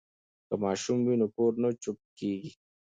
که 0.47 0.55
ماشوم 0.63 0.97
وي 1.03 1.15
نو 1.21 1.27
کور 1.35 1.51
نه 1.61 1.69
چوپ 1.83 1.99
کیږي. 2.17 2.51